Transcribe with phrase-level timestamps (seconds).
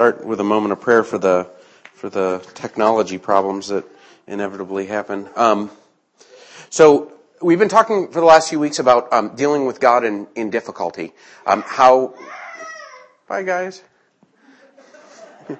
[0.00, 1.46] start with a moment of prayer for the
[1.92, 3.84] for the technology problems that
[4.26, 5.28] inevitably happen.
[5.36, 5.70] Um,
[6.70, 10.26] so we've been talking for the last few weeks about um, dealing with God in
[10.34, 11.12] in difficulty.
[11.44, 12.14] Um, how?
[13.28, 13.82] Bye, guys.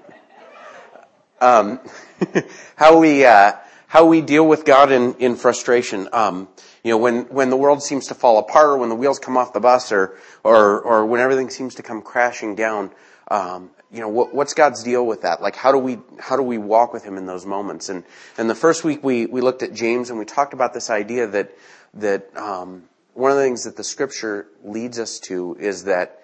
[1.43, 1.81] Um,
[2.77, 3.53] how we uh,
[3.89, 6.09] how we deal with God in in frustration.
[6.15, 6.49] Um,
[6.83, 9.37] you know, when when the world seems to fall apart, or when the wheels come
[9.37, 12.91] off the bus, or or or when everything seems to come crashing down.
[13.29, 15.43] Um, you know, what, what's God's deal with that?
[15.43, 17.89] Like, how do we, how do we walk with Him in those moments?
[17.89, 18.05] And,
[18.39, 21.27] and the first week we, we looked at James and we talked about this idea
[21.27, 21.51] that,
[21.95, 22.85] that, um,
[23.15, 26.23] one of the things that the scripture leads us to is that,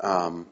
[0.00, 0.46] um,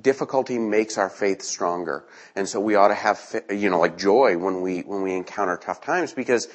[0.00, 2.04] difficulty makes our faith stronger.
[2.36, 5.56] And so we ought to have, you know, like joy when we, when we encounter
[5.56, 6.48] tough times because,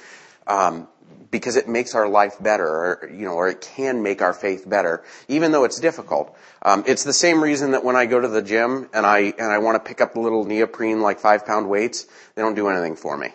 [0.47, 0.87] um,
[1.31, 4.69] because it makes our life better, or, you know, or it can make our faith
[4.69, 6.37] better, even though it's difficult.
[6.61, 9.51] Um, it's the same reason that when I go to the gym and I and
[9.51, 12.69] I want to pick up the little neoprene like five pound weights, they don't do
[12.69, 13.29] anything for me,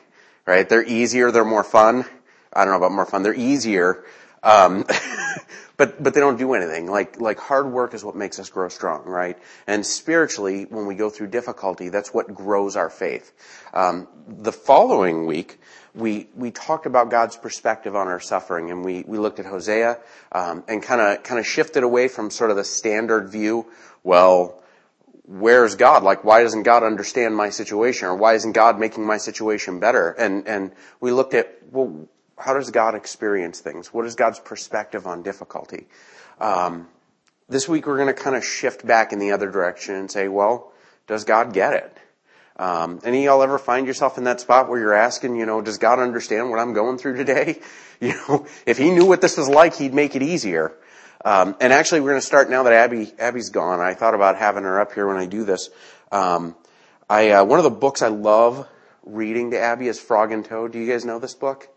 [0.46, 0.68] right?
[0.68, 2.04] They're easier, they're more fun.
[2.52, 3.22] I don't know about more fun.
[3.24, 4.04] They're easier,
[4.48, 4.84] um,
[5.76, 6.86] but but they don't do anything.
[6.86, 9.38] Like like hard work is what makes us grow strong, right?
[9.66, 13.32] And spiritually, when we go through difficulty, that's what grows our faith.
[13.74, 15.58] Um, the following week
[15.94, 19.98] we we talked about God's perspective on our suffering, and we we looked at Hosea
[20.32, 23.66] um, and kind of kind of shifted away from sort of the standard view.
[24.02, 24.62] Well,
[25.24, 26.02] where's God?
[26.02, 30.10] Like, why doesn't God understand my situation, or why isn't God making my situation better?
[30.10, 33.92] And and we looked at well, how does God experience things?
[33.92, 35.86] What is God's perspective on difficulty?
[36.40, 36.88] Um,
[37.48, 40.28] this week we're going to kind of shift back in the other direction and say,
[40.28, 40.72] well,
[41.06, 41.96] does God get it?
[42.56, 45.78] Um, any y'all ever find yourself in that spot where you're asking, you know, does
[45.78, 47.60] God understand what I'm going through today?
[48.00, 50.72] You know, if He knew what this was like, He'd make it easier.
[51.24, 53.80] Um, and actually, we're going to start now that Abby Abby's gone.
[53.80, 55.68] I thought about having her up here when I do this.
[56.12, 56.54] Um,
[57.10, 58.68] I uh, one of the books I love
[59.02, 60.70] reading to Abby is Frog and Toad.
[60.70, 61.68] Do you guys know this book?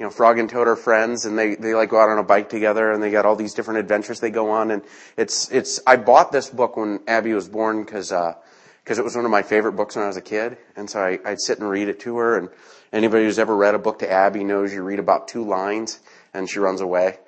[0.00, 2.22] You know, Frog and Toad are friends, and they they like go out on a
[2.22, 4.70] bike together, and they got all these different adventures they go on.
[4.70, 4.82] And
[5.18, 8.10] it's it's I bought this book when Abby was born because.
[8.10, 8.34] Uh,
[8.82, 10.56] because it was one of my favorite books when I was a kid.
[10.74, 12.38] And so I, would sit and read it to her.
[12.38, 12.48] And
[12.92, 16.00] anybody who's ever read a book to Abby knows you read about two lines
[16.34, 17.18] and she runs away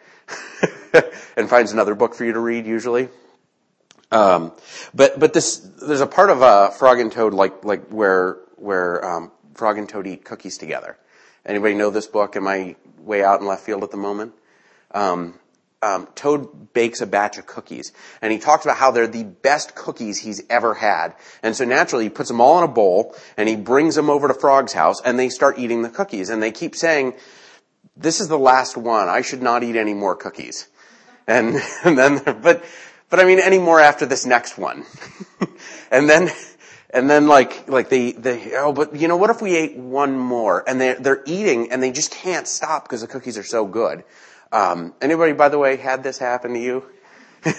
[1.36, 3.10] and finds another book for you to read usually.
[4.10, 4.52] Um,
[4.92, 9.04] but but this there's a part of uh, Frog and Toad like like where where
[9.04, 10.98] um, Frog and Toad eat cookies together.
[11.44, 12.36] Anybody know this book?
[12.36, 14.32] Am I way out in left field at the moment?
[14.92, 15.38] Um,
[15.82, 17.92] um, Toad bakes a batch of cookies,
[18.22, 21.14] and he talks about how they're the best cookies he's ever had.
[21.42, 24.28] And so naturally, he puts them all in a bowl, and he brings them over
[24.28, 26.30] to Frog's house, and they start eating the cookies.
[26.30, 27.14] And they keep saying,
[27.96, 29.08] "This is the last one.
[29.08, 30.68] I should not eat any more cookies."
[31.26, 32.64] And, and then, but,
[33.10, 34.84] but I mean, any more after this next one.
[35.90, 36.30] and then,
[36.92, 40.18] and then like, like they, they, oh, but you know, what if we ate one
[40.18, 40.62] more?
[40.66, 44.04] And they're, they're eating, and they just can't stop because the cookies are so good.
[44.52, 46.84] Um, anybody, by the way, had this happen to you?
[47.44, 47.54] is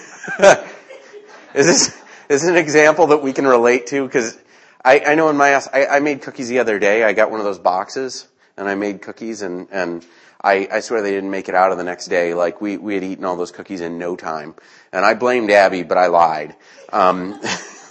[1.54, 4.06] this is an example that we can relate to?
[4.06, 4.38] Because
[4.84, 7.02] I, I know in my house, I, I made cookies the other day.
[7.02, 10.06] I got one of those boxes and I made cookies and and
[10.42, 12.34] I, I swear they didn't make it out of the next day.
[12.34, 14.54] Like we we had eaten all those cookies in no time,
[14.92, 16.54] and I blamed Abby, but I lied.
[16.92, 17.40] Um,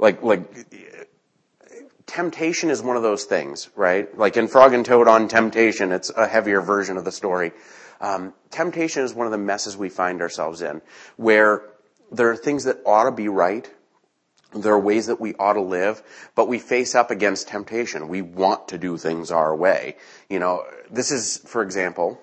[0.00, 0.42] like like
[2.06, 4.16] temptation is one of those things, right?
[4.18, 7.52] Like in Frog and Toad on Temptation, it's a heavier version of the story.
[8.00, 10.80] Um, temptation is one of the messes we find ourselves in,
[11.16, 11.62] where
[12.10, 13.70] there are things that ought to be right.
[14.52, 16.02] There are ways that we ought to live,
[16.34, 18.08] but we face up against temptation.
[18.08, 19.96] We want to do things our way.
[20.28, 22.18] You know, this is, for example,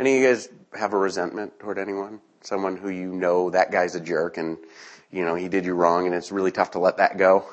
[0.00, 2.20] any of you guys have a resentment toward anyone?
[2.40, 4.56] Someone who you know that guy's a jerk and,
[5.16, 7.46] you know, he did you wrong and it's really tough to let that go?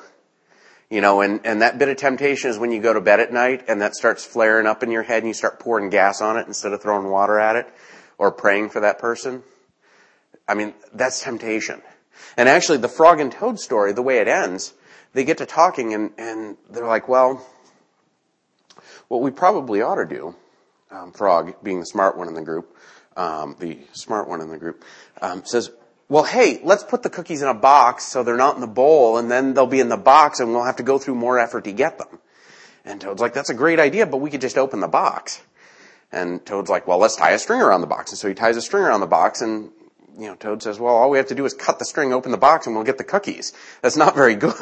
[0.90, 3.32] You know, and, and that bit of temptation is when you go to bed at
[3.32, 6.36] night and that starts flaring up in your head and you start pouring gas on
[6.36, 7.66] it instead of throwing water at it
[8.18, 9.42] or praying for that person.
[10.46, 11.80] I mean, that's temptation.
[12.36, 14.74] And actually the frog and toad story, the way it ends,
[15.14, 17.44] they get to talking and, and they're like, well,
[19.08, 20.34] what we probably ought to do,
[20.90, 22.76] um, frog being the smart one in the group,
[23.16, 24.84] um, the smart one in the group,
[25.22, 25.70] um, says,
[26.08, 29.18] well, hey, let's put the cookies in a box so they're not in the bowl
[29.18, 31.64] and then they'll be in the box and we'll have to go through more effort
[31.64, 32.18] to get them.
[32.84, 35.40] And Toad's like, that's a great idea, but we could just open the box.
[36.12, 38.12] And Toad's like, well, let's tie a string around the box.
[38.12, 39.70] And so he ties a string around the box and
[40.16, 42.30] you know, Toad says, well, all we have to do is cut the string, open
[42.30, 43.52] the box, and we'll get the cookies.
[43.82, 44.54] That's not very good.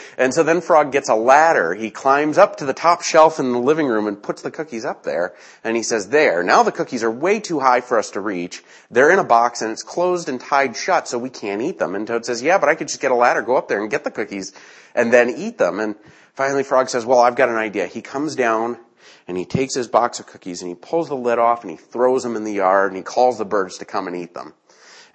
[0.18, 1.74] and so then Frog gets a ladder.
[1.74, 4.84] He climbs up to the top shelf in the living room and puts the cookies
[4.84, 5.34] up there.
[5.64, 8.62] And he says, there, now the cookies are way too high for us to reach.
[8.90, 11.96] They're in a box and it's closed and tied shut so we can't eat them.
[11.96, 13.90] And Toad says, yeah, but I could just get a ladder, go up there and
[13.90, 14.52] get the cookies
[14.94, 15.80] and then eat them.
[15.80, 15.96] And
[16.34, 17.86] finally Frog says, well, I've got an idea.
[17.86, 18.78] He comes down
[19.26, 21.76] and he takes his box of cookies and he pulls the lid off and he
[21.76, 24.54] throws them in the yard and he calls the birds to come and eat them.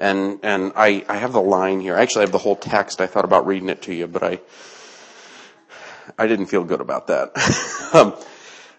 [0.02, 1.96] And, and I, I have the line here.
[1.96, 3.00] Actually, I have the whole text.
[3.02, 4.40] I thought about reading it to you, but I,
[6.18, 7.30] I didn't feel good about that.
[7.94, 8.16] um,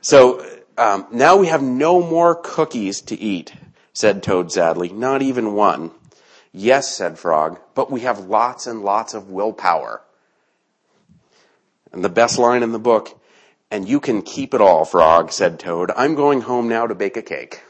[0.00, 0.44] so,
[0.76, 3.54] um, now we have no more cookies to eat,
[3.92, 4.88] said Toad sadly.
[4.88, 5.92] Not even one.
[6.50, 10.02] Yes, said Frog, but we have lots and lots of willpower.
[11.92, 13.16] And the best line in the book,
[13.70, 15.92] and you can keep it all, Frog, said Toad.
[15.96, 17.62] I'm going home now to bake a cake.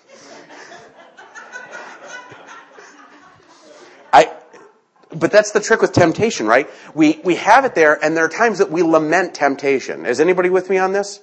[5.15, 6.69] But that's the trick with temptation, right?
[6.95, 10.07] We, we have it there and there are times that we lament temptation.
[10.07, 11.21] Is anybody with me on this?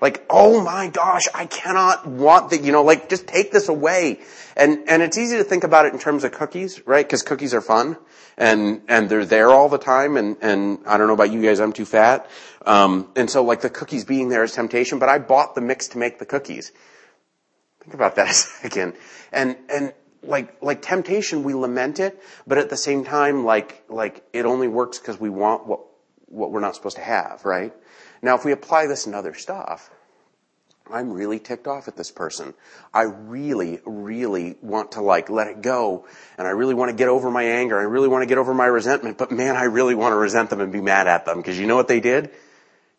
[0.00, 4.20] Like, oh my gosh, I cannot want that, you know, like just take this away.
[4.56, 7.08] And, and it's easy to think about it in terms of cookies, right?
[7.08, 7.96] Cause cookies are fun
[8.36, 11.60] and, and they're there all the time and, and I don't know about you guys,
[11.60, 12.30] I'm too fat.
[12.64, 15.88] Um, and so like the cookies being there is temptation, but I bought the mix
[15.88, 16.72] to make the cookies.
[17.80, 18.94] Think about that a second.
[19.32, 19.92] And, and
[20.28, 24.68] like like temptation we lament it but at the same time like like it only
[24.68, 25.80] works because we want what
[26.26, 27.72] what we're not supposed to have right?
[28.20, 29.90] Now if we apply this in other stuff
[30.90, 32.54] i'm really ticked off at this person.
[32.94, 37.08] I really really want to like let it go and i really want to get
[37.08, 39.94] over my anger i really want to get over my resentment but man i really
[39.94, 42.30] want to resent them and be mad at them because you know what they did?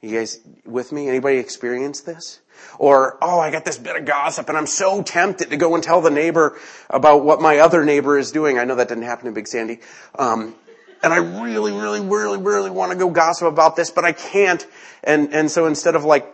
[0.02, 2.40] You guys with me anybody experience this
[2.78, 5.84] or, oh, I got this bit of gossip and I'm so tempted to go and
[5.84, 6.58] tell the neighbor
[6.90, 8.58] about what my other neighbor is doing.
[8.58, 9.80] I know that didn't happen in Big Sandy.
[10.18, 10.56] Um,
[11.02, 14.66] and I really, really, really, really want to go gossip about this, but I can't.
[15.04, 16.34] And, and so instead of like,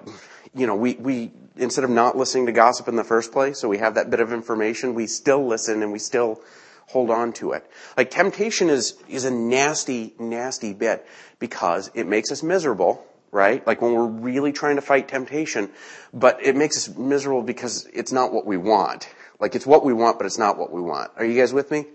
[0.56, 3.70] you know, we, we, instead of not listening to gossip in the first place, so
[3.70, 6.42] we have that bit of information, we still listen and we still
[6.88, 7.70] hold on to it.
[7.98, 11.06] Like temptation is, is a nasty, nasty bit
[11.40, 13.68] because it makes us miserable right?
[13.68, 15.70] Like when we're really trying to fight temptation,
[16.14, 19.10] but it makes us miserable because it's not what we want.
[19.42, 21.12] Like it's what we want, but it's not what we want.
[21.18, 21.86] Are you guys with me?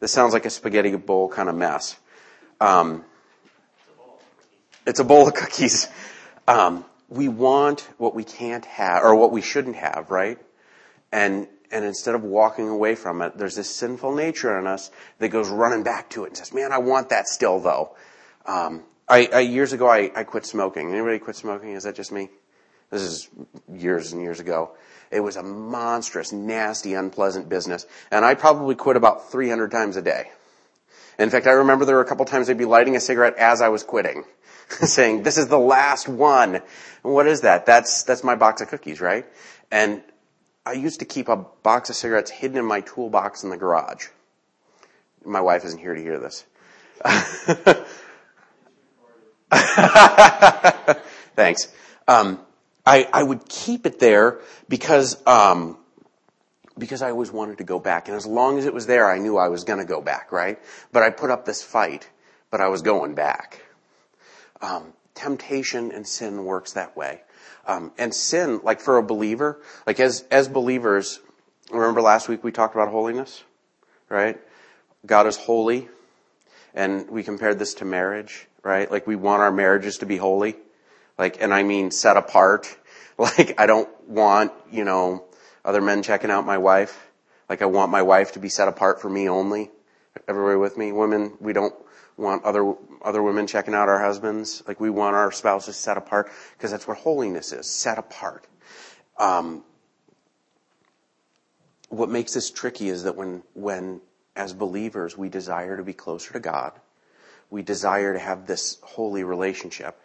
[0.00, 1.96] This sounds like a spaghetti bowl kind of mess.
[2.62, 3.04] Um,
[4.86, 5.86] it's a bowl of cookies.
[6.48, 10.38] Um, we want what we can't have, or what we shouldn't have, right?
[11.12, 15.28] And and instead of walking away from it, there's this sinful nature in us that
[15.28, 17.94] goes running back to it and says, "Man, I want that still, though."
[18.46, 20.92] Um, I, I years ago, I, I quit smoking.
[20.92, 21.70] Anybody quit smoking?
[21.70, 22.30] Is that just me?
[22.90, 23.28] This is
[23.68, 24.70] years and years ago.
[25.10, 27.86] It was a monstrous, nasty, unpleasant business.
[28.12, 30.30] And I probably quit about 300 times a day.
[31.18, 33.60] In fact, I remember there were a couple times I'd be lighting a cigarette as
[33.60, 34.24] I was quitting.
[34.68, 36.54] saying, this is the last one.
[36.54, 36.62] And
[37.02, 37.66] what is that?
[37.66, 39.26] That's, that's my box of cookies, right?
[39.72, 40.02] And
[40.64, 44.06] I used to keep a box of cigarettes hidden in my toolbox in the garage.
[45.24, 46.44] My wife isn't here to hear this.
[51.36, 51.72] Thanks.
[52.06, 52.40] Um,
[52.86, 55.76] I, I would keep it there because um,
[56.78, 59.18] because I always wanted to go back, and as long as it was there, I
[59.18, 60.58] knew I was going to go back, right?
[60.92, 62.08] But I put up this fight,
[62.50, 63.62] but I was going back.
[64.62, 67.22] Um, temptation and sin works that way,
[67.66, 71.20] um, and sin, like for a believer, like as as believers,
[71.70, 73.42] remember last week we talked about holiness,
[74.08, 74.38] right?
[75.04, 75.88] God is holy,
[76.72, 78.90] and we compared this to marriage right?
[78.90, 80.56] Like we want our marriages to be holy.
[81.18, 82.76] Like, and I mean set apart.
[83.18, 85.26] Like I don't want, you know,
[85.62, 87.10] other men checking out my wife.
[87.50, 89.70] Like I want my wife to be set apart for me only.
[90.26, 90.90] Everybody with me?
[90.90, 91.74] Women, we don't
[92.16, 94.62] want other, other women checking out our husbands.
[94.66, 98.46] Like we want our spouses set apart because that's what holiness is, set apart.
[99.18, 99.64] Um,
[101.90, 104.00] what makes this tricky is that when, when
[104.34, 106.72] as believers we desire to be closer to God,
[107.50, 110.00] we desire to have this holy relationship.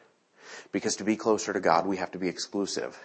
[0.71, 2.97] Because to be closer to God, we have to be exclusive.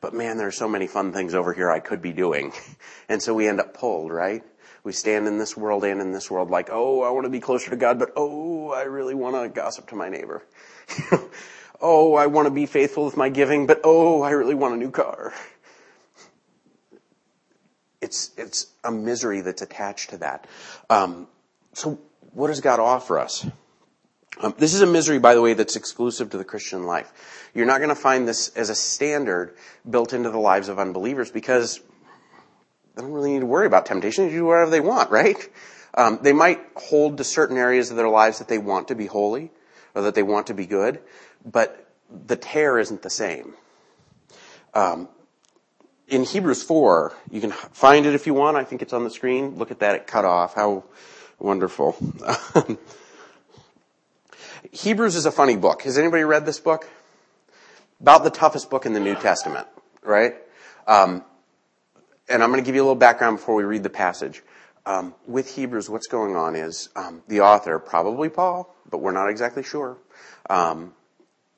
[0.00, 2.52] But man, there are so many fun things over here I could be doing.
[3.08, 4.42] And so we end up pulled, right?
[4.84, 7.40] We stand in this world and in this world like, oh, I want to be
[7.40, 10.42] closer to God, but oh, I really want to gossip to my neighbor.
[11.80, 14.78] oh, I want to be faithful with my giving, but oh, I really want a
[14.78, 15.34] new car.
[18.00, 20.46] It's, it's a misery that's attached to that.
[20.88, 21.28] Um,
[21.74, 22.00] so
[22.32, 23.46] what does God offer us?
[24.40, 27.50] Um, this is a misery, by the way, that's exclusive to the Christian life.
[27.54, 29.54] You're not going to find this as a standard
[29.88, 31.80] built into the lives of unbelievers because
[32.94, 34.26] they don't really need to worry about temptation.
[34.26, 35.36] They do whatever they want, right?
[35.94, 39.06] Um, they might hold to certain areas of their lives that they want to be
[39.06, 39.50] holy
[39.94, 41.00] or that they want to be good,
[41.44, 41.92] but
[42.26, 43.54] the tear isn't the same.
[44.74, 45.08] Um,
[46.08, 48.56] in Hebrews 4, you can find it if you want.
[48.56, 49.56] I think it's on the screen.
[49.56, 49.94] Look at that.
[49.94, 50.54] It cut off.
[50.54, 50.84] How
[51.42, 51.96] wonderful.
[54.70, 55.82] Hebrews is a funny book.
[55.82, 56.88] Has anybody read this book?
[58.00, 59.66] About the toughest book in the New Testament,
[60.02, 60.34] right?
[60.86, 61.24] Um,
[62.28, 64.42] and I'm going to give you a little background before we read the passage.
[64.86, 69.28] Um, with Hebrews, what's going on is um, the author, probably Paul, but we're not
[69.28, 69.98] exactly sure.
[70.48, 70.94] Um,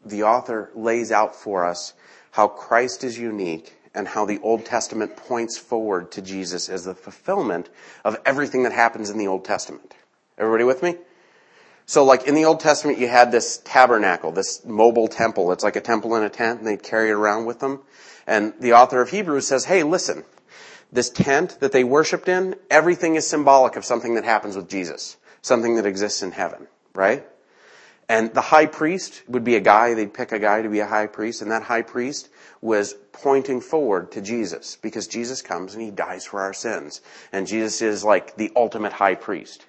[0.05, 1.95] the author lays out for us
[2.33, 6.95] how Christ is unique and how the Old Testament points forward to Jesus as the
[6.95, 7.69] fulfillment
[8.05, 9.95] of everything that happens in the Old Testament.
[10.37, 10.97] Everybody with me?
[11.87, 15.53] So like in the Old Testament, you had this tabernacle, this mobile temple.
[15.53, 17.81] It's like a temple in a tent and they'd carry it around with them.
[18.27, 20.25] And the author of Hebrews says, hey, listen,
[20.91, 25.17] this tent that they worshiped in, everything is symbolic of something that happens with Jesus.
[25.43, 27.27] Something that exists in heaven, right?
[28.08, 30.87] And the high priest would be a guy, they'd pick a guy to be a
[30.87, 32.28] high priest, and that high priest
[32.61, 37.00] was pointing forward to Jesus because Jesus comes and he dies for our sins.
[37.32, 39.64] And Jesus is like the ultimate high priest.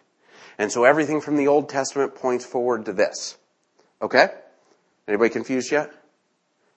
[0.58, 3.38] And so everything from the Old Testament points forward to this.
[4.02, 4.30] Okay?
[5.08, 5.94] Anybody confused yet?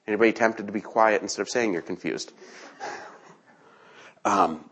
[0.06, 2.32] Anybody tempted to be quiet instead of saying you're confused?
[4.24, 4.67] Um,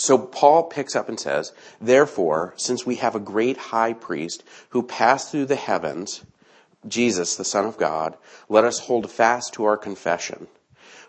[0.00, 4.82] so Paul picks up and says, Therefore, since we have a great high priest who
[4.82, 6.24] passed through the heavens,
[6.88, 8.16] Jesus, the Son of God,
[8.48, 10.46] let us hold fast to our confession.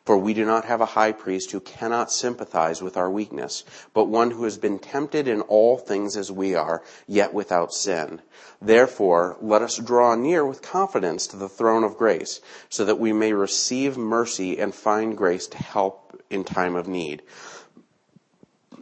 [0.04, 4.10] For we do not have a high priest who cannot sympathize with our weakness, but
[4.10, 8.22] one who has been tempted in all things as we are, yet without sin.
[8.62, 13.14] Therefore, let us draw near with confidence to the throne of grace, so that we
[13.14, 17.22] may receive mercy and find grace to help in time of need.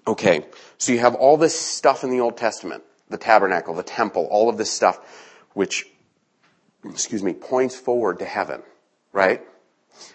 [0.07, 0.45] Okay,
[0.77, 4.49] so you have all this stuff in the Old Testament, the tabernacle, the temple, all
[4.49, 4.99] of this stuff,
[5.53, 5.87] which,
[6.85, 8.61] excuse me, points forward to heaven,
[9.11, 9.41] right?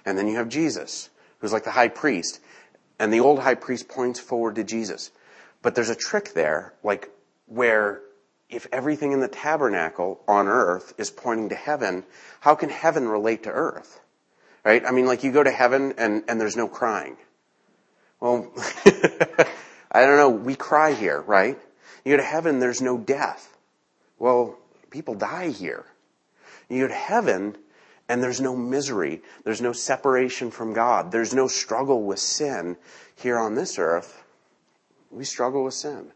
[0.05, 2.41] And then you have Jesus, who's like the high priest.
[2.99, 5.11] And the old high priest points forward to Jesus.
[5.63, 7.11] But there's a trick there, like
[7.47, 8.01] where
[8.49, 12.05] if everything in the tabernacle on earth is pointing to heaven,
[12.41, 14.01] how can heaven relate to earth?
[14.65, 14.85] Right?
[14.87, 17.17] I mean, like you go to heaven and, and there's no crying.
[18.21, 18.51] Well,
[19.95, 21.57] I don't know, we cry here, right?
[22.05, 23.57] You go to heaven, there's no death.
[24.19, 24.59] Well,
[24.91, 25.87] people die here.
[26.69, 27.57] You go to heaven,
[28.09, 29.23] and there's no misery.
[29.45, 31.13] There's no separation from God.
[31.13, 32.77] There's no struggle with sin
[33.15, 34.25] here on this earth.
[35.13, 36.11] We struggle with sin.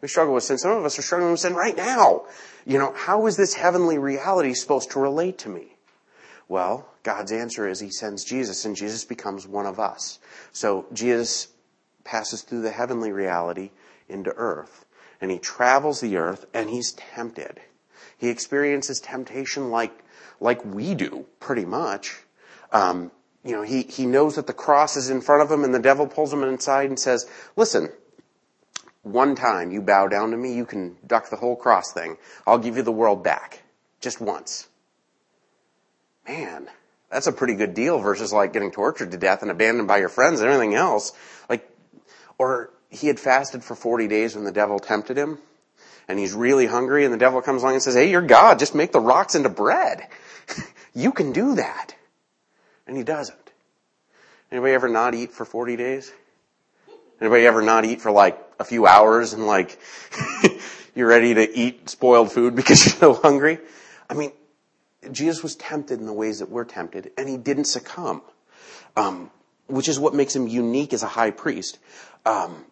[0.00, 0.58] We struggle with sin.
[0.58, 2.24] Some of us are struggling with sin right now.
[2.66, 5.76] You know, how is this heavenly reality supposed to relate to me?
[6.48, 10.18] Well, God's answer is He sends Jesus and Jesus becomes one of us.
[10.52, 11.48] So Jesus
[12.04, 13.70] passes through the heavenly reality
[14.08, 14.84] into earth
[15.20, 17.60] and He travels the earth and He's tempted.
[18.18, 20.04] He experiences temptation like
[20.40, 22.16] like we do, pretty much.
[22.72, 23.10] Um,
[23.44, 25.78] you know, he, he knows that the cross is in front of him and the
[25.78, 27.90] devil pulls him inside and says, listen,
[29.02, 32.16] one time you bow down to me, you can duck the whole cross thing.
[32.46, 33.62] I'll give you the world back.
[34.00, 34.66] Just once.
[36.26, 36.68] Man,
[37.10, 40.08] that's a pretty good deal versus like getting tortured to death and abandoned by your
[40.08, 41.12] friends and everything else.
[41.48, 41.68] Like,
[42.38, 45.38] or he had fasted for 40 days when the devil tempted him
[46.08, 48.74] and he's really hungry and the devil comes along and says, hey, you're God, just
[48.74, 50.06] make the rocks into bread.
[50.94, 51.94] you can do that.
[52.86, 53.38] And he doesn't.
[54.50, 56.12] Anybody ever not eat for 40 days?
[57.20, 59.78] Anybody ever not eat for like a few hours and like
[60.94, 63.58] you're ready to eat spoiled food because you're so hungry?
[64.08, 64.32] I mean,
[65.10, 68.22] Jesus was tempted in the ways that we're tempted and he didn't succumb.
[68.96, 69.30] Um,
[69.66, 71.78] which is what makes him unique as a high priest.
[72.26, 72.64] Um,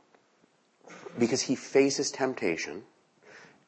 [1.18, 2.82] because he faces temptation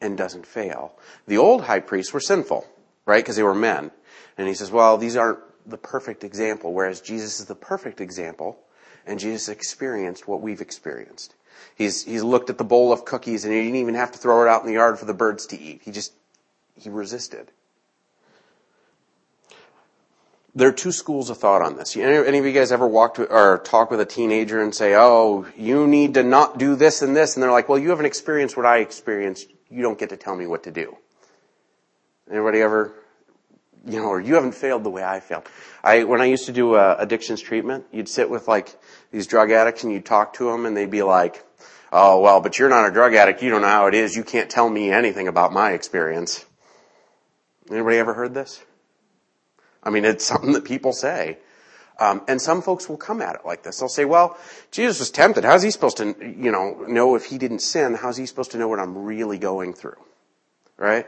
[0.01, 0.95] and doesn't fail.
[1.27, 2.67] The old high priests were sinful,
[3.07, 3.23] right?
[3.23, 3.91] Because they were men.
[4.37, 8.59] And he says, well, these aren't the perfect example, whereas Jesus is the perfect example,
[9.07, 11.35] and Jesus experienced what we've experienced.
[11.77, 14.43] He's, he's looked at the bowl of cookies and he didn't even have to throw
[14.43, 15.83] it out in the yard for the birds to eat.
[15.85, 16.13] He just,
[16.77, 17.51] he resisted.
[20.57, 21.97] There are two schools of thought on this.
[21.97, 25.47] Any, of you guys ever walk to, or talk with a teenager and say, oh,
[25.57, 28.57] you need to not do this and this, and they're like, well, you haven't experienced
[28.57, 30.97] what I experienced you don't get to tell me what to do.
[32.31, 32.95] Anybody ever,
[33.87, 35.49] you know, or you haven't failed the way I failed.
[35.83, 38.75] I, when I used to do uh, addictions treatment, you'd sit with like
[39.11, 41.45] these drug addicts and you'd talk to them and they'd be like,
[41.93, 43.43] oh, well, but you're not a drug addict.
[43.43, 44.15] You don't know how it is.
[44.15, 46.45] You can't tell me anything about my experience.
[47.71, 48.63] Anybody ever heard this?
[49.85, 51.39] I mean, it's something that people say.
[51.99, 53.79] Um, and some folks will come at it like this.
[53.79, 54.37] They'll say, well,
[54.73, 55.45] Jesus was tempted.
[55.45, 57.95] How's he supposed to, you know, know if he didn't sin?
[57.95, 59.99] How's he supposed to know what I'm really going through?
[60.77, 61.07] Right?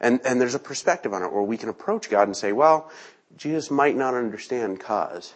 [0.00, 2.90] And, and there's a perspective on it where we can approach God and say, well,
[3.38, 5.32] Jesus might not understand cause.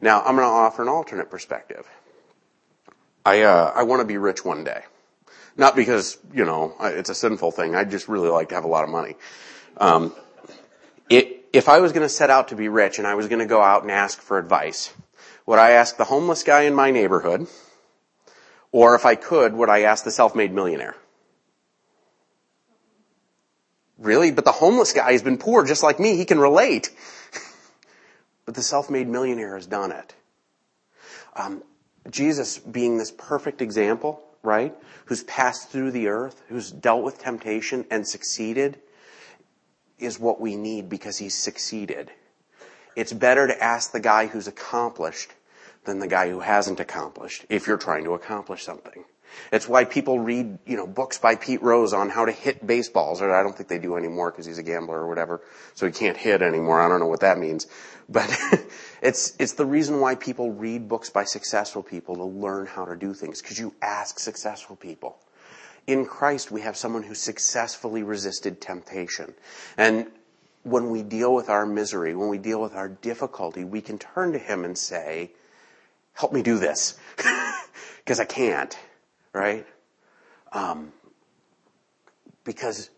[0.00, 1.88] Now, I'm going to offer an alternate perspective.
[3.24, 4.82] I, uh, I want to be rich one day.
[5.56, 7.76] Not because, you know, it's a sinful thing.
[7.76, 9.14] I just really like to have a lot of money.
[9.76, 10.12] Um,
[11.08, 13.40] it, if I was going to set out to be rich and I was going
[13.40, 14.92] to go out and ask for advice,
[15.46, 17.46] would I ask the homeless guy in my neighborhood?
[18.70, 20.96] Or if I could, would I ask the self-made millionaire?
[23.98, 24.32] Really?
[24.32, 26.16] But the homeless guy has been poor just like me.
[26.16, 26.90] He can relate.
[28.46, 30.14] but the self-made millionaire has done it.
[31.36, 31.62] Um,
[32.10, 34.74] Jesus being this perfect example, right?
[35.04, 38.80] Who's passed through the earth, who's dealt with temptation and succeeded
[40.02, 42.10] is what we need because he's succeeded.
[42.96, 45.32] It's better to ask the guy who's accomplished
[45.84, 49.04] than the guy who hasn't accomplished if you're trying to accomplish something.
[49.50, 53.22] It's why people read, you know, books by Pete Rose on how to hit baseballs,
[53.22, 55.40] or I don't think they do anymore because he's a gambler or whatever,
[55.74, 56.80] so he can't hit anymore.
[56.80, 57.66] I don't know what that means.
[58.10, 58.30] But
[59.02, 62.94] it's, it's the reason why people read books by successful people to learn how to
[62.94, 65.18] do things, because you ask successful people
[65.86, 69.34] in Christ, we have someone who successfully resisted temptation.
[69.76, 70.06] And
[70.62, 74.32] when we deal with our misery, when we deal with our difficulty, we can turn
[74.32, 75.32] to Him and say,
[76.14, 76.98] help me do this.
[78.04, 78.76] Because I can't,
[79.32, 79.64] right?
[80.50, 80.92] Um,
[82.42, 82.90] because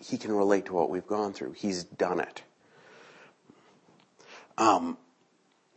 [0.00, 1.52] He can relate to what we've gone through.
[1.52, 2.42] He's done it.
[4.58, 4.98] Um,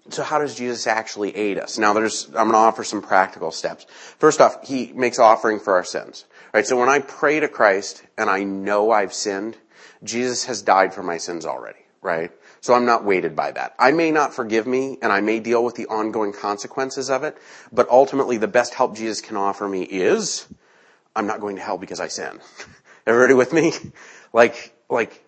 [0.09, 1.77] so how does Jesus actually aid us?
[1.77, 3.85] Now there's, I'm going to offer some practical steps.
[4.19, 6.25] First off, He makes offering for our sins.
[6.53, 6.65] Right?
[6.65, 9.57] So when I pray to Christ and I know I've sinned,
[10.03, 12.31] Jesus has died for my sins already, right?
[12.61, 13.73] So I'm not weighted by that.
[13.79, 17.37] I may not forgive me and I may deal with the ongoing consequences of it,
[17.71, 20.45] but ultimately the best help Jesus can offer me is
[21.15, 22.39] I'm not going to hell because I sin.
[23.07, 23.73] Everybody with me?
[24.31, 25.22] Like, like,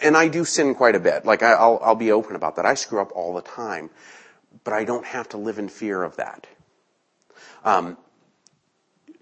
[0.00, 1.24] and I do sin quite a bit.
[1.24, 2.66] Like I'll, I'll be open about that.
[2.66, 3.90] I screw up all the time,
[4.64, 6.46] but I don't have to live in fear of that.
[7.64, 7.96] Um,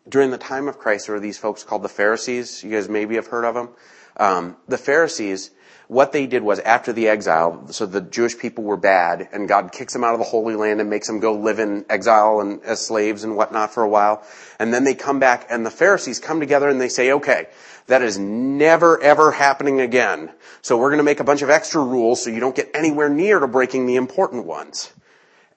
[0.08, 2.62] during the time of Christ, there were these folks called the Pharisees.
[2.62, 3.70] You guys maybe have heard of them.
[4.16, 5.50] Um, the Pharisees,
[5.88, 9.72] what they did was after the exile, so the Jewish people were bad, and God
[9.72, 12.62] kicks them out of the Holy Land and makes them go live in exile and
[12.64, 14.24] as slaves and whatnot for a while.
[14.58, 17.48] And then they come back, and the Pharisees come together and they say, okay,
[17.86, 20.30] that is never ever happening again.
[20.62, 23.10] So we're going to make a bunch of extra rules so you don't get anywhere
[23.10, 24.92] near to breaking the important ones.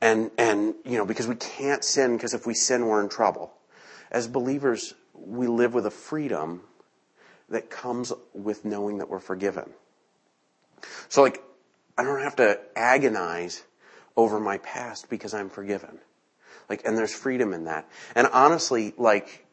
[0.01, 3.53] And, and, you know, because we can't sin, because if we sin, we're in trouble
[4.11, 6.61] as believers, we live with a freedom
[7.49, 9.69] that comes with knowing that we're forgiven.
[11.09, 11.41] So like,
[11.97, 13.63] I don't have to agonize
[14.15, 15.99] over my past because I'm forgiven.
[16.69, 17.89] Like, and there's freedom in that.
[18.15, 19.45] And honestly, like,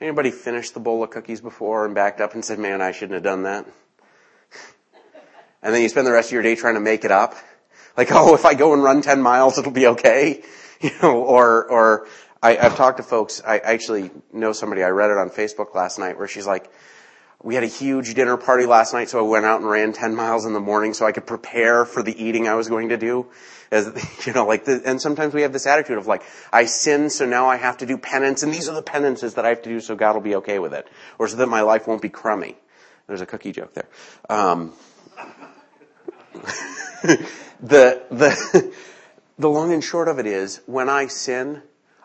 [0.00, 3.14] anybody finished the bowl of cookies before and backed up and said, man, I shouldn't
[3.14, 3.66] have done that?
[5.62, 7.34] And then you spend the rest of your day trying to make it up.
[7.94, 10.42] Like, oh, if I go and run 10 miles, it'll be okay.
[10.82, 12.06] You know, or, or
[12.42, 15.98] I, have talked to folks, I actually know somebody, I read it on Facebook last
[15.98, 16.70] night where she's like,
[17.42, 20.14] we had a huge dinner party last night, so I went out and ran 10
[20.14, 22.98] miles in the morning so I could prepare for the eating I was going to
[22.98, 23.26] do.
[23.70, 23.86] As,
[24.26, 26.22] you know, like the, and sometimes we have this attitude of like,
[26.52, 29.46] I sin, so now I have to do penance, and these are the penances that
[29.46, 30.86] I have to do so God will be okay with it.
[31.18, 32.56] Or so that my life won't be crummy.
[33.06, 33.88] There's a cookie joke there.
[34.28, 34.72] Um,
[37.02, 38.72] the, the,
[39.38, 41.62] the long and short of it is, when I sin,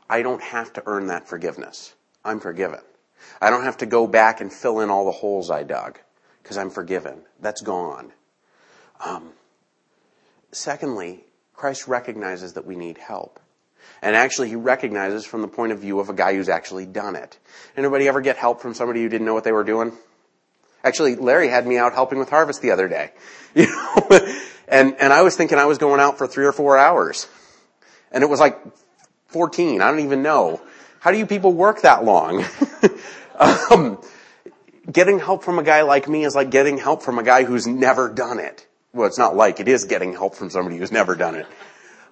[0.10, 1.94] I don't have to earn that forgiveness.
[2.24, 2.82] I'm forgiven.
[3.42, 6.00] I don't have to go back and fill in all the holes I dug
[6.42, 7.22] because I'm forgiven.
[7.40, 8.12] That's gone.
[9.04, 9.30] Um,
[10.52, 13.40] secondly, Christ recognizes that we need help.
[14.02, 17.16] And actually, he recognizes from the point of view of a guy who's actually done
[17.16, 17.38] it.
[17.78, 19.94] Anybody ever get help from somebody who didn't know what they were doing?
[20.84, 23.12] Actually, Larry had me out helping with harvest the other day.
[23.56, 24.20] You know?
[24.68, 27.26] and, and I was thinking I was going out for three or four hours.
[28.12, 28.60] And it was like
[29.36, 29.82] 14.
[29.82, 30.62] I don't even know.
[31.02, 32.46] How do you people work that long?
[33.70, 34.02] um,
[34.90, 37.68] getting help from a guy like me is like getting help from a guy who's
[37.68, 38.66] never done it.
[38.94, 41.48] Well, it's not like it is getting help from somebody who's never done it.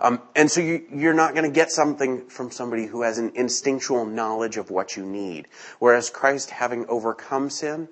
[0.02, 3.32] Um, and so you, you're not going to get something from somebody who has an
[3.36, 5.48] instinctual knowledge of what you need.
[5.80, 7.88] Whereas Christ, having overcome sin,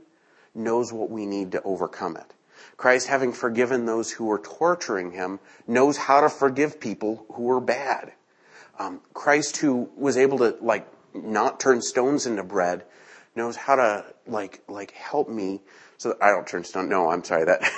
[0.53, 2.33] knows what we need to overcome it.
[2.75, 7.61] Christ, having forgiven those who were torturing him, knows how to forgive people who were
[7.61, 8.11] bad.
[8.81, 12.83] Um, Christ who was able to like not turn stones into bread
[13.35, 15.61] knows how to like like help me
[15.97, 16.89] so that I don't turn stone.
[16.89, 17.61] No, I'm sorry that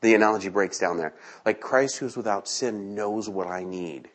[0.00, 1.14] The analogy breaks down there.
[1.44, 4.08] Like Christ who's without sin knows what I need.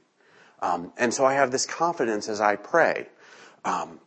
[0.61, 3.07] Um, and so I have this confidence as I pray.
[3.65, 3.99] Um,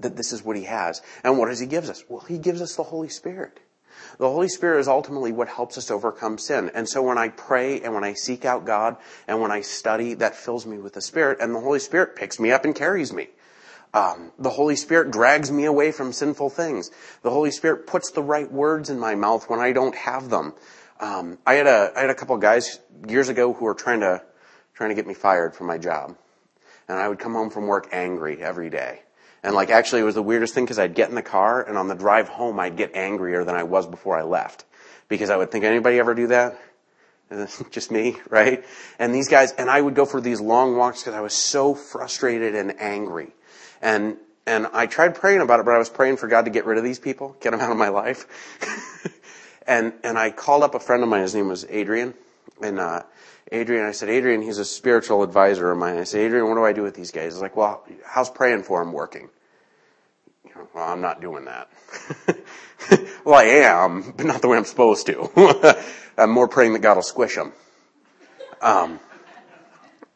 [0.00, 1.02] that this is what he has.
[1.24, 2.04] And what does he give us?
[2.08, 3.60] Well, he gives us the Holy Spirit.
[4.18, 6.70] The Holy Spirit is ultimately what helps us overcome sin.
[6.74, 8.96] And so when I pray and when I seek out God
[9.28, 12.40] and when I study, that fills me with the Spirit and the Holy Spirit picks
[12.40, 13.28] me up and carries me.
[13.94, 16.90] Um, the Holy Spirit drags me away from sinful things.
[17.22, 20.52] The Holy Spirit puts the right words in my mouth when I don't have them.
[21.00, 22.78] Um, I had a I had a couple of guys
[23.08, 24.22] years ago who were trying to
[24.74, 26.16] trying to get me fired from my job,
[26.88, 29.02] and I would come home from work angry every day.
[29.46, 31.78] And like actually it was the weirdest thing because I'd get in the car and
[31.78, 34.64] on the drive home I'd get angrier than I was before I left.
[35.08, 36.58] Because I would think, anybody ever do that?
[37.70, 38.64] Just me, right?
[38.98, 41.76] And these guys, and I would go for these long walks because I was so
[41.76, 43.30] frustrated and angry.
[43.80, 46.66] And, and I tried praying about it, but I was praying for God to get
[46.66, 48.26] rid of these people, get them out of my life.
[49.68, 52.14] and, and I called up a friend of mine, his name was Adrian,
[52.60, 53.04] and, uh,
[53.52, 55.98] Adrian, I said, Adrian, he's a spiritual advisor of mine.
[55.98, 57.34] I said, Adrian, what do I do with these guys?
[57.34, 59.28] He's like, well, how's praying for them working?
[60.74, 61.70] Well, I'm not doing that.
[63.24, 65.84] well, I am, but not the way I'm supposed to.
[66.18, 67.52] I'm more praying that God will squish them.
[68.60, 69.00] Um,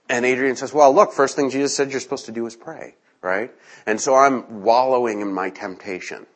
[0.09, 2.97] and Adrian says, well, look, first thing Jesus said you're supposed to do is pray,
[3.23, 3.53] right?
[3.87, 6.27] And so I'm wallowing in my temptation.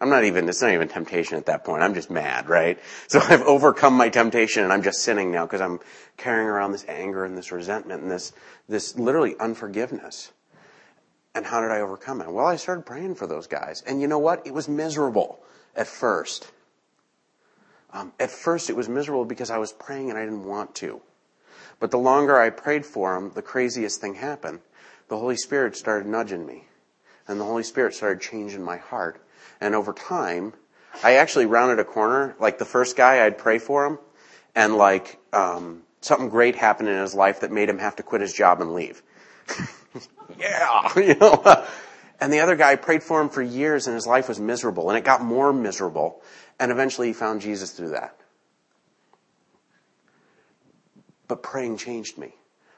[0.00, 1.82] I'm not even, it's not even temptation at that point.
[1.82, 2.78] I'm just mad, right?
[3.06, 5.80] So I've overcome my temptation and I'm just sinning now because I'm
[6.16, 8.32] carrying around this anger and this resentment and this,
[8.68, 10.32] this literally unforgiveness.
[11.34, 12.30] And how did I overcome it?
[12.30, 13.82] Well, I started praying for those guys.
[13.86, 14.46] And you know what?
[14.46, 15.40] It was miserable
[15.74, 16.50] at first.
[17.92, 21.00] Um, at first, it was miserable because I was praying and I didn't want to.
[21.80, 24.60] But the longer I prayed for them, the craziest thing happened.
[25.08, 26.64] The Holy Spirit started nudging me.
[27.26, 29.20] And the Holy Spirit started changing my heart.
[29.60, 30.52] And over time,
[31.02, 32.36] I actually rounded a corner.
[32.38, 33.98] Like the first guy, I'd pray for him.
[34.54, 38.20] And like, um, something great happened in his life that made him have to quit
[38.20, 39.02] his job and leave.
[40.38, 41.66] yeah, you know.
[42.20, 44.98] And the other guy prayed for him for years and his life was miserable and
[44.98, 46.22] it got more miserable.
[46.58, 48.16] And eventually he found Jesus through that.
[51.26, 52.34] But praying changed me.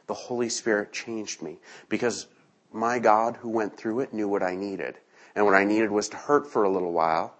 [0.06, 2.26] The Holy Spirit changed me because
[2.72, 4.98] my God who went through it knew what I needed.
[5.34, 7.34] And what I needed was to hurt for a little while.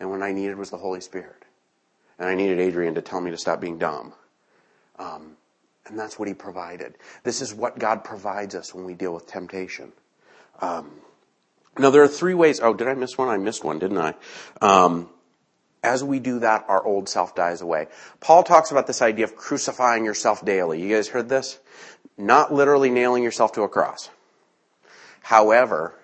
[0.00, 1.44] And what I needed was the Holy Spirit.
[2.18, 4.14] And I needed Adrian to tell me to stop being dumb.
[4.98, 5.36] Um,
[5.86, 6.96] and that's what he provided.
[7.24, 9.92] This is what God provides us when we deal with temptation.
[10.60, 10.90] Um,
[11.78, 12.60] now there are three ways.
[12.60, 13.28] Oh, did I miss one?
[13.28, 14.14] I missed one, didn't I?
[14.60, 15.08] Um,
[15.82, 17.88] as we do that, our old self dies away.
[18.20, 20.80] Paul talks about this idea of crucifying yourself daily.
[20.80, 21.58] You guys heard this?
[22.16, 24.10] Not literally nailing yourself to a cross.
[25.22, 25.98] However,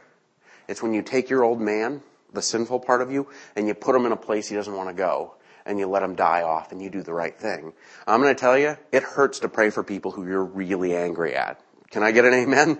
[0.66, 3.94] it's when you take your old man, the sinful part of you, and you put
[3.94, 5.34] him in a place he doesn't want to go
[5.68, 7.72] and you let them die off and you do the right thing.
[8.06, 11.36] I'm going to tell you, it hurts to pray for people who you're really angry
[11.36, 11.60] at.
[11.90, 12.78] Can I get an amen?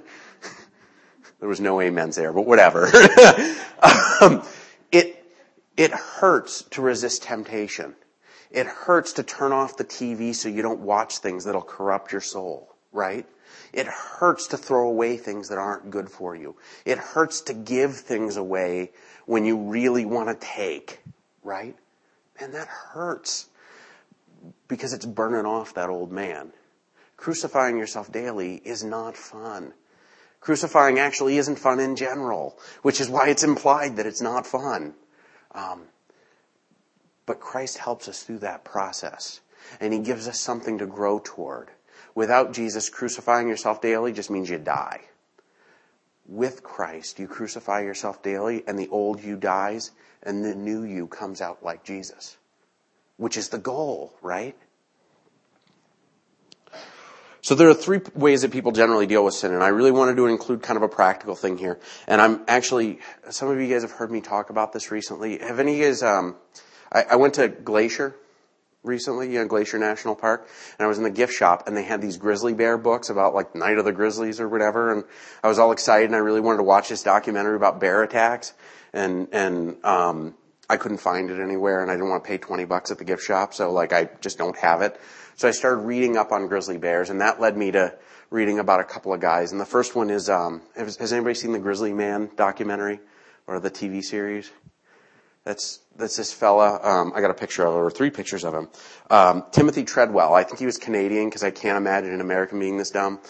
[1.41, 2.87] there was no amens there, but whatever.
[4.21, 4.43] um,
[4.91, 5.23] it,
[5.77, 7.95] it hurts to resist temptation.
[8.51, 12.23] It hurts to turn off the TV so you don't watch things that'll corrupt your
[12.23, 13.27] soul, right?
[13.75, 16.57] It hurts to throw away things that aren't good for you.
[16.87, 18.93] It hurts to give things away
[19.27, 21.01] when you really want to take,
[21.43, 21.77] right?
[22.41, 23.49] And that hurts
[24.69, 26.53] because it's burning off that old man.
[27.17, 29.73] Crucifying yourself daily is not fun.
[30.41, 34.95] Crucifying actually isn't fun in general, which is why it's implied that it's not fun.
[35.53, 35.83] Um,
[37.27, 39.41] but Christ helps us through that process,
[39.81, 41.71] and He gives us something to grow toward.
[42.15, 45.01] Without Jesus, crucifying yourself daily just means you die.
[46.29, 51.07] With Christ, you crucify yourself daily, and the old you dies, and the new you
[51.07, 52.37] comes out like Jesus,
[53.17, 54.55] which is the goal, right?
[57.41, 60.19] So there are three ways that people generally deal with sin, and I really wanted
[60.19, 61.79] to include kind of a practical thing here.
[62.07, 62.99] And I'm actually,
[63.31, 65.39] some of you guys have heard me talk about this recently.
[65.39, 66.37] Have any of you guys, um,
[66.93, 68.15] I, I went to Glacier
[68.83, 72.01] recently, know, Glacier National Park, and I was in the gift shop, and they had
[72.01, 75.05] these grizzly bear books about like Night of the Grizzlies or whatever, and
[75.43, 78.55] I was all excited, and I really wanted to watch this documentary about bear attacks
[78.93, 80.35] and and um,
[80.69, 83.05] I couldn't find it anywhere, and I didn't want to pay twenty bucks at the
[83.05, 85.01] gift shop, so like I just don't have it.
[85.37, 87.95] So I started reading up on grizzly bears, and that led me to
[88.31, 89.53] reading about a couple of guys.
[89.53, 93.01] And the first one is, um, has, has anybody seen the Grizzly Man documentary
[93.47, 94.51] or the TV series?
[95.45, 96.81] That's that's this fella.
[96.83, 98.69] Um, I got a picture of him, or three pictures of him.
[99.11, 100.33] Um, Timothy Treadwell.
[100.33, 103.21] I think he was Canadian because I can't imagine an American being this dumb.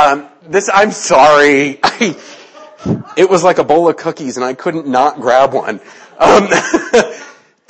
[0.00, 1.78] Um, this, I'm sorry.
[1.82, 2.16] I,
[3.16, 5.80] it was like a bowl of cookies and I couldn't not grab one.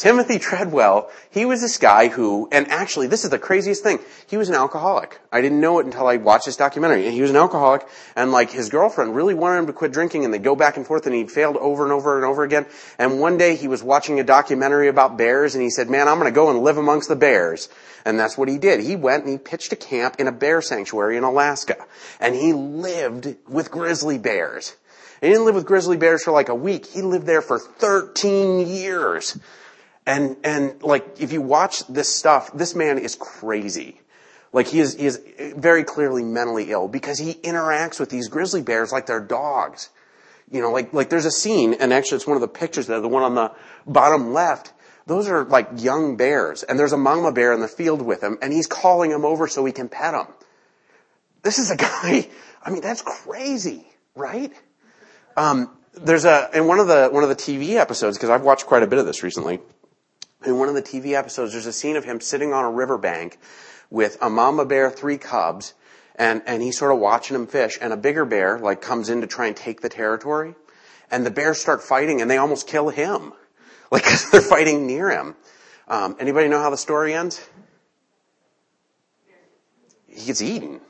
[0.00, 4.38] Timothy Treadwell, he was this guy who, and actually this is the craziest thing, he
[4.38, 5.20] was an alcoholic.
[5.30, 7.04] I didn't know it until I watched this documentary.
[7.04, 7.86] And he was an alcoholic
[8.16, 10.86] and like his girlfriend really wanted him to quit drinking and they'd go back and
[10.86, 12.64] forth and he failed over and over and over again.
[12.98, 16.16] And one day he was watching a documentary about bears and he said, man, I'm
[16.16, 17.68] gonna go and live amongst the bears.
[18.06, 18.80] And that's what he did.
[18.80, 21.76] He went and he pitched a camp in a bear sanctuary in Alaska.
[22.18, 24.74] And he lived with grizzly bears.
[25.20, 26.86] He didn't live with grizzly bears for like a week.
[26.86, 29.38] He lived there for 13 years.
[30.10, 34.00] And, and like, if you watch this stuff, this man is crazy.
[34.52, 35.20] Like he is, he is
[35.54, 39.88] very clearly mentally ill because he interacts with these grizzly bears like they're dogs.
[40.50, 43.00] You know, like, like there's a scene, and actually it's one of the pictures there,
[43.00, 43.52] the one on the
[43.86, 44.72] bottom left.
[45.06, 48.36] Those are like young bears, and there's a mama bear in the field with him,
[48.42, 50.26] and he's calling him over so he can pet him.
[51.42, 52.26] This is a guy,
[52.64, 54.52] I mean, that's crazy, right?
[55.36, 58.66] Um, there's a, in one of the, one of the TV episodes, because I've watched
[58.66, 59.60] quite a bit of this recently,
[60.44, 63.38] in one of the TV episodes, there's a scene of him sitting on a riverbank
[63.90, 65.74] with a mama bear, three cubs,
[66.16, 69.20] and, and he's sort of watching them fish, and a bigger bear, like, comes in
[69.20, 70.54] to try and take the territory,
[71.10, 73.32] and the bears start fighting, and they almost kill him.
[73.92, 75.34] Like, cause they're fighting near him.
[75.88, 77.44] Um, anybody know how the story ends?
[80.06, 80.80] He gets eaten.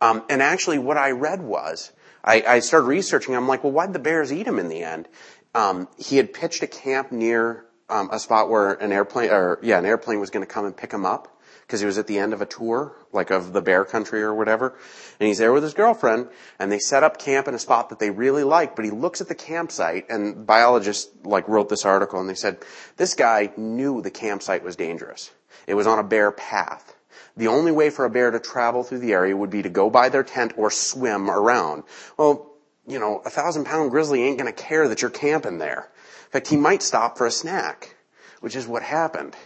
[0.00, 1.92] Um, and actually, what I read was,
[2.24, 3.36] I, I, started researching.
[3.36, 5.06] I'm like, well, why'd the bears eat him in the end?
[5.54, 9.78] Um, he had pitched a camp near um, a spot where an airplane, or yeah,
[9.78, 11.34] an airplane was going to come and pick him up
[11.66, 14.34] because he was at the end of a tour, like of the bear country or
[14.34, 14.76] whatever.
[15.18, 17.98] And he's there with his girlfriend, and they set up camp in a spot that
[17.98, 18.76] they really like.
[18.76, 22.58] But he looks at the campsite, and biologists like wrote this article, and they said
[22.96, 25.30] this guy knew the campsite was dangerous.
[25.66, 26.94] It was on a bear path.
[27.36, 29.90] The only way for a bear to travel through the area would be to go
[29.90, 31.84] by their tent or swim around.
[32.16, 32.50] Well,
[32.86, 35.88] you know, a thousand pound grizzly ain't gonna care that you're camping there
[36.34, 37.94] fact, he might stop for a snack,
[38.40, 39.36] which is what happened.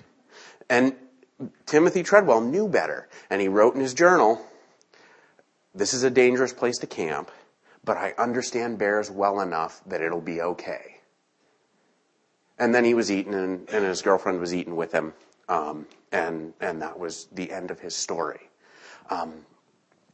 [0.70, 0.94] And
[1.66, 4.44] Timothy Treadwell knew better, and he wrote in his journal,
[5.74, 7.31] this is a dangerous place to camp,
[7.85, 10.96] but I understand bears well enough that it'll be okay.
[12.59, 15.12] And then he was eaten, and, and his girlfriend was eaten with him,
[15.48, 18.51] um, and and that was the end of his story.
[19.11, 19.46] Um,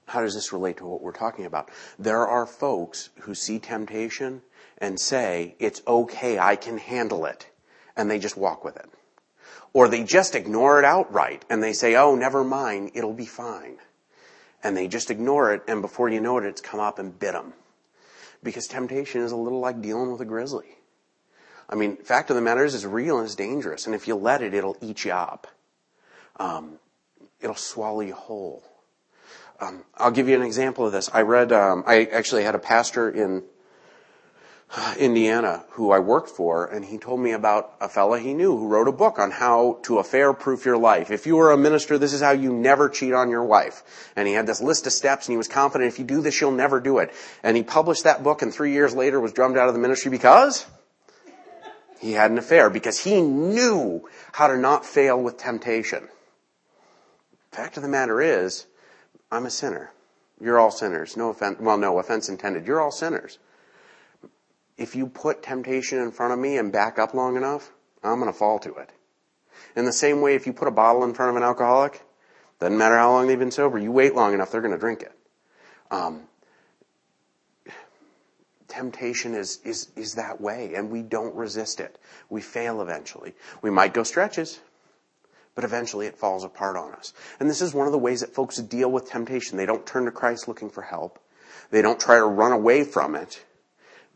[0.06, 1.70] how does this relate to what we're talking about?
[1.98, 4.42] There are folks who see temptation
[4.78, 7.48] and say, it's okay, I can handle it.
[7.96, 8.88] And they just walk with it.
[9.72, 13.78] Or they just ignore it outright and they say, oh, never mind, it'll be fine.
[14.62, 17.32] And they just ignore it and before you know it, it's come up and bit
[17.32, 17.52] them.
[18.42, 20.76] Because temptation is a little like dealing with a grizzly.
[21.68, 23.86] I mean, fact of the matter is, it's real and it's dangerous.
[23.86, 25.46] And if you let it, it'll eat you up.
[26.36, 26.78] Um,
[27.40, 28.62] it'll swallow you whole.
[29.60, 31.08] Um, I'll give you an example of this.
[31.12, 33.44] I read, um, I actually had a pastor in
[34.76, 38.56] Uh, Indiana who I worked for, and he told me about a fella he knew
[38.58, 41.12] who wrote a book on how to affair proof your life.
[41.12, 44.10] If you were a minister, this is how you never cheat on your wife.
[44.16, 46.40] And he had this list of steps, and he was confident if you do this,
[46.40, 47.12] you'll never do it.
[47.44, 50.10] And he published that book, and three years later was drummed out of the ministry
[50.10, 50.66] because
[52.00, 56.08] he had an affair, because he knew how to not fail with temptation.
[57.52, 58.66] Fact of the matter is,
[59.30, 59.92] I'm a sinner.
[60.40, 61.16] You're all sinners.
[61.16, 62.66] No offense, well, no offense intended.
[62.66, 63.38] You're all sinners
[64.76, 67.70] if you put temptation in front of me and back up long enough,
[68.02, 68.90] I'm going to fall to it.
[69.76, 72.02] In the same way, if you put a bottle in front of an alcoholic,
[72.60, 75.02] doesn't matter how long they've been sober, you wait long enough, they're going to drink
[75.02, 75.12] it.
[75.90, 76.22] Um,
[78.68, 81.98] temptation is, is, is that way, and we don't resist it.
[82.28, 83.34] We fail eventually.
[83.62, 84.60] We might go stretches,
[85.54, 87.12] but eventually it falls apart on us.
[87.38, 89.56] And this is one of the ways that folks deal with temptation.
[89.56, 91.20] They don't turn to Christ looking for help.
[91.70, 93.44] They don't try to run away from it.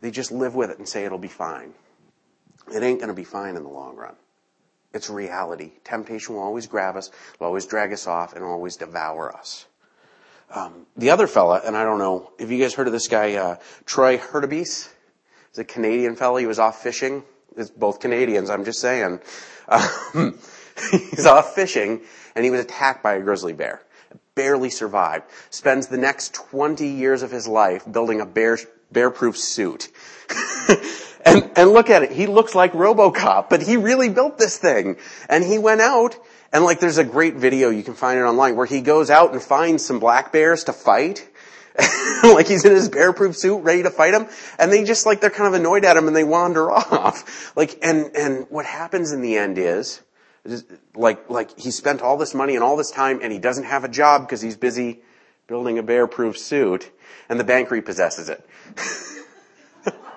[0.01, 1.73] They just live with it and say it'll be fine.
[2.73, 4.15] It ain't going to be fine in the long run.
[4.93, 5.71] It's reality.
[5.83, 9.65] Temptation will always grab us, will always drag us off, and always devour us.
[10.51, 13.35] Um, the other fella, and I don't know, have you guys heard of this guy,
[13.35, 14.89] uh, Troy Hurtubise?
[15.51, 16.39] He's a Canadian fella.
[16.39, 17.23] He was off fishing.
[17.55, 19.19] It's both Canadians, I'm just saying.
[19.67, 20.39] Um,
[20.91, 22.01] he's off fishing,
[22.35, 23.81] and he was attacked by a grizzly bear.
[24.33, 25.25] Barely survived.
[25.51, 28.57] Spends the next 20 years of his life building a bear,
[28.91, 29.89] bear-proof suit.
[31.25, 32.11] and, and look at it.
[32.11, 34.97] He looks like Robocop, but he really built this thing.
[35.29, 36.17] And he went out
[36.51, 39.33] and like there's a great video, you can find it online, where he goes out
[39.33, 41.27] and finds some black bears to fight.
[42.23, 45.29] like he's in his bear-proof suit, ready to fight them, and they just like they're
[45.29, 47.55] kind of annoyed at him and they wander off.
[47.55, 50.01] Like, and and what happens in the end is,
[50.95, 53.83] like like he spent all this money and all this time, and he doesn't have
[53.83, 55.01] a job because he's busy
[55.49, 56.89] building a bear-proof suit,
[57.27, 58.45] and the bank repossesses it.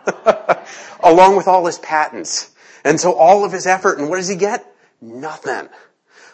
[1.03, 2.51] along with all his patents.
[2.85, 4.65] And so all of his effort, and what does he get?
[5.01, 5.69] Nothing.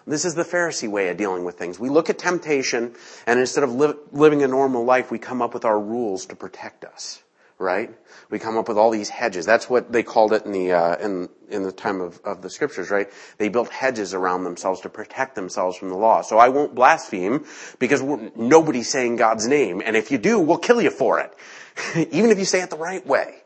[0.06, 1.78] This is the Pharisee way of dealing with things.
[1.78, 2.94] We look at temptation,
[3.26, 6.36] and instead of li- living a normal life, we come up with our rules to
[6.36, 7.22] protect us.
[7.58, 7.90] Right?
[8.30, 9.44] We come up with all these hedges.
[9.44, 12.50] That's what they called it in the uh, in in the time of, of the
[12.50, 12.90] scriptures.
[12.90, 13.08] Right?
[13.38, 16.22] They built hedges around themselves to protect themselves from the law.
[16.22, 17.44] So I won't blaspheme
[17.78, 18.00] because
[18.36, 21.34] nobody's saying God's name, and if you do, we'll kill you for it,
[22.12, 23.42] even if you say it the right way.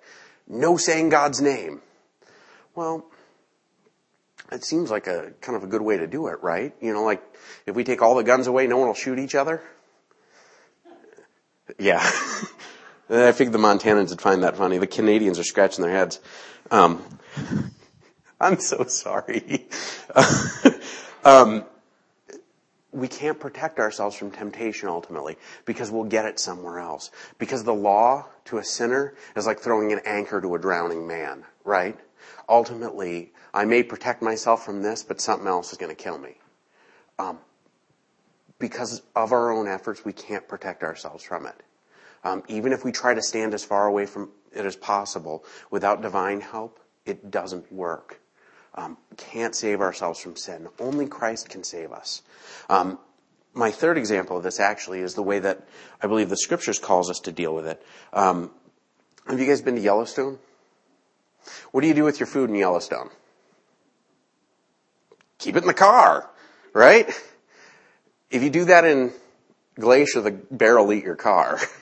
[0.46, 1.80] No saying God's name.
[2.74, 3.06] Well,
[4.50, 6.74] it seems like a kind of a good way to do it, right?
[6.80, 7.22] You know, like
[7.66, 9.62] if we take all the guns away, no one will shoot each other.
[11.78, 12.06] Yeah.
[13.10, 14.78] I think the Montanans would find that funny.
[14.78, 16.20] The Canadians are scratching their heads.
[16.70, 17.02] Um,
[18.40, 19.66] I'm so sorry.
[21.24, 21.64] um,
[22.92, 27.10] we can't protect ourselves from temptation ultimately because we'll get it somewhere else.
[27.38, 31.44] Because the law to a sinner is like throwing an anchor to a drowning man,
[31.64, 31.98] right?
[32.48, 36.36] Ultimately, I may protect myself from this, but something else is going to kill me.
[37.18, 37.38] Um,
[38.58, 41.54] because of our own efforts, we can't protect ourselves from it.
[42.24, 46.02] Um, even if we try to stand as far away from it as possible, without
[46.02, 48.20] divine help, it doesn't work.
[48.74, 50.68] Um, can't save ourselves from sin.
[50.78, 52.22] Only Christ can save us.
[52.70, 52.98] Um,
[53.54, 55.66] my third example of this actually is the way that
[56.00, 57.82] I believe the scriptures calls us to deal with it.
[58.12, 58.50] Um,
[59.26, 60.38] have you guys been to Yellowstone?
[61.72, 63.10] What do you do with your food in Yellowstone?
[65.42, 66.30] keep it in the car,
[66.72, 67.08] right?
[68.30, 69.12] If you do that in
[69.78, 71.58] Glacier, the bear will eat your car.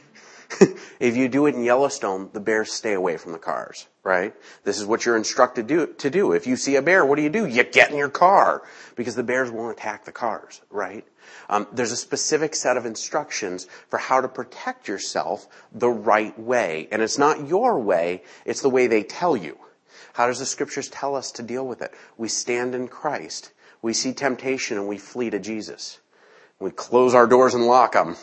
[1.00, 4.34] if you do it in Yellowstone, the bears stay away from the cars, right?
[4.64, 6.32] This is what you're instructed do, to do.
[6.32, 7.46] If you see a bear, what do you do?
[7.46, 8.62] You get in your car
[8.96, 11.06] because the bears won't attack the cars, right?
[11.48, 16.88] Um, there's a specific set of instructions for how to protect yourself the right way.
[16.92, 19.58] And it's not your way, it's the way they tell you.
[20.12, 21.94] How does the scriptures tell us to deal with it?
[22.16, 23.52] We stand in Christ.
[23.80, 26.00] We see temptation and we flee to Jesus.
[26.58, 28.16] We close our doors and lock them,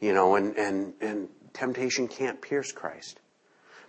[0.00, 3.20] you know, and, and, and temptation can't pierce Christ.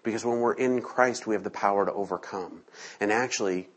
[0.04, 2.62] Because when we're in Christ, we have the power to overcome.
[3.00, 3.68] And actually,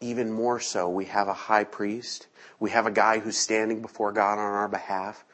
[0.00, 2.28] even more so, we have a high priest.
[2.60, 5.24] We have a guy who's standing before God on our behalf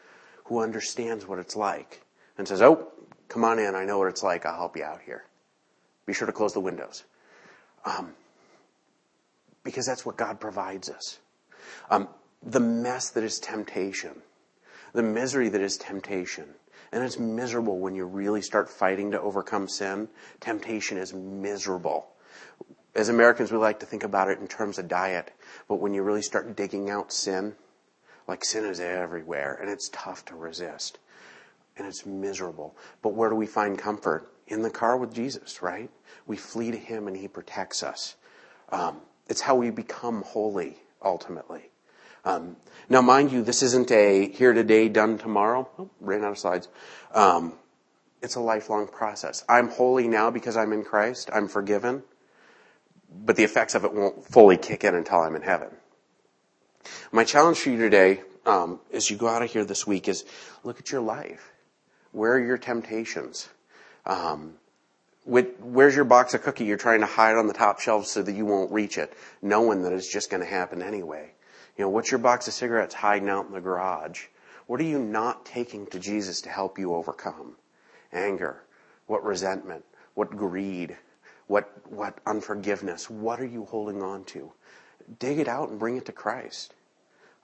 [0.45, 2.03] who understands what it's like
[2.39, 2.93] and says, Oh,
[3.29, 3.75] come on in.
[3.75, 4.47] I know what it's like.
[4.47, 5.25] I'll help you out here.
[6.07, 7.05] Be sure to close the windows.
[7.85, 8.13] Um,
[9.65, 11.19] because that's what God provides us.
[11.91, 12.09] Um,
[12.43, 14.23] the mess that is temptation,
[14.93, 16.47] the misery that is temptation,
[16.93, 20.09] and it's miserable when you really start fighting to overcome sin.
[20.41, 22.07] Temptation is miserable.
[22.95, 25.33] As Americans, we like to think about it in terms of diet,
[25.67, 27.57] but when you really start digging out sin,
[28.29, 30.99] like sin is everywhere, and it's tough to resist.
[31.77, 32.77] And it's miserable.
[33.01, 34.31] But where do we find comfort?
[34.47, 35.91] In the car with Jesus, right?
[36.27, 38.17] We flee to Him and He protects us.
[38.69, 41.72] Um, it's how we become holy, ultimately.
[42.25, 42.57] Um,
[42.89, 45.69] now, mind you, this isn't a here today, done tomorrow.
[45.79, 46.69] Oh, ran out of slides.
[47.15, 47.55] Um,
[48.23, 49.45] it's a lifelong process.
[49.49, 51.31] I'm holy now because I'm in Christ.
[51.33, 52.03] I'm forgiven.
[53.15, 55.69] But the effects of it won't fully kick in until I'm in heaven.
[57.11, 60.25] My challenge for you today, um, as you go out of here this week, is
[60.65, 61.53] look at your life.
[62.13, 63.49] Where are your temptations?
[64.07, 64.55] Um,
[65.25, 68.33] where's your box of cookie you're trying to hide on the top shelf so that
[68.33, 71.33] you won't reach it, knowing that it's just going to happen anyway?
[71.77, 74.27] You know, what's your box of cigarettes hiding out in the garage?
[74.67, 77.57] What are you not taking to Jesus to help you overcome?
[78.13, 78.63] Anger.
[79.07, 79.85] What resentment?
[80.15, 80.97] What greed?
[81.47, 83.11] What, what unforgiveness?
[83.11, 84.53] What are you holding on to?
[85.19, 86.75] Dig it out and bring it to Christ.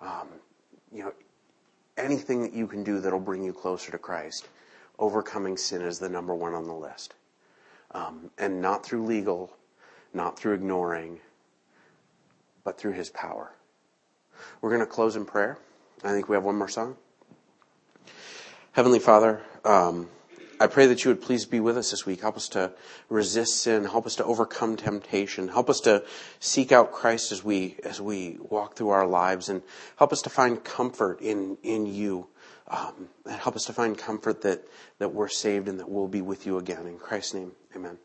[0.01, 0.29] Um,
[0.93, 1.13] you know,
[1.97, 4.49] anything that you can do that'll bring you closer to Christ.
[4.99, 7.15] Overcoming sin is the number one on the list.
[7.93, 9.53] Um, and not through legal,
[10.13, 11.21] not through ignoring,
[12.65, 13.53] but through His power.
[14.61, 15.59] We're going to close in prayer.
[16.05, 16.97] I think we have one more song.
[18.73, 20.09] Heavenly Father, um,
[20.61, 22.21] I pray that you would please be with us this week.
[22.21, 22.73] Help us to
[23.09, 23.85] resist sin.
[23.85, 25.49] Help us to overcome temptation.
[25.49, 26.05] Help us to
[26.41, 29.63] seek out Christ as we as we walk through our lives, and
[29.97, 32.27] help us to find comfort in in you.
[32.67, 34.67] Um, and help us to find comfort that
[34.99, 36.87] that we're saved and that we'll be with you again.
[36.87, 37.99] In Christ's name, Amen.